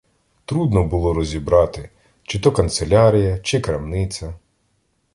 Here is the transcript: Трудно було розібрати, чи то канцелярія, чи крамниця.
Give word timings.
Трудно 0.45 0.83
було 0.83 1.13
розібрати, 1.13 1.89
чи 2.23 2.39
то 2.39 2.51
канцелярія, 2.51 3.39
чи 3.39 3.59
крамниця. 3.61 4.33